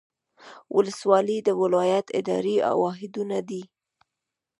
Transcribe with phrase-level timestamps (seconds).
[0.75, 3.63] ولسوالۍ د ولایت اداري واحدونه دي